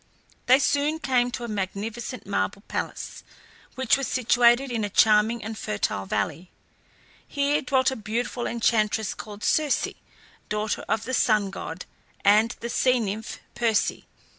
[0.47, 3.23] They soon came to a magnificent marble palace,
[3.75, 6.49] which was situated in a charming and fertile valley.
[7.27, 9.89] Here dwelt a beautiful enchantress called Circe,
[10.49, 11.85] daughter of the sun god
[12.25, 13.91] and the sea nymph Perse.